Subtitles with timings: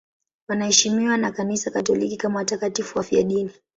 [0.47, 3.51] Wanaheshimiwa na Kanisa Katoliki kama watakatifu wafiadini.